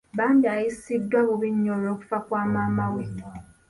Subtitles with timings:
[0.17, 3.03] Bambi ayisiddwa bubi nnyo olw’okufa kwa maama we.